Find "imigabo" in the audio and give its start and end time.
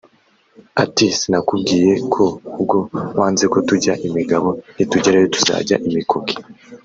4.07-4.47